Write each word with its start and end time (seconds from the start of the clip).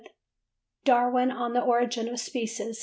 "Darwin 0.83 1.29
on 1.29 1.53
The 1.53 1.61
Origin 1.61 2.07
of 2.09 2.19
Species. 2.19 2.79